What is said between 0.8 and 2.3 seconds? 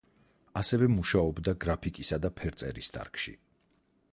მუშაობდა გრაფიკისა